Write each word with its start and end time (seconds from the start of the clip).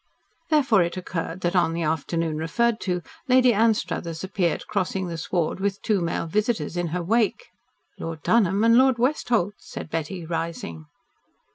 Therefore 0.49 0.81
it 0.81 0.97
occurred 0.97 1.41
that 1.41 1.55
on 1.55 1.73
the 1.73 1.83
afternoon 1.83 2.39
referred 2.39 2.79
to 2.79 3.03
Lady 3.27 3.53
Anstruthers 3.53 4.23
appeared 4.23 4.65
crossing 4.65 5.05
the 5.05 5.17
sward 5.19 5.59
with 5.59 5.79
two 5.83 6.01
male 6.01 6.25
visitors 6.25 6.75
in 6.75 6.87
her 6.87 7.03
wake. 7.03 7.49
"Lord 7.99 8.23
Dunholm 8.23 8.63
and 8.63 8.79
Lord 8.79 8.97
Westholt," 8.97 9.53
said 9.59 9.91
Betty, 9.91 10.25
rising. 10.25 10.85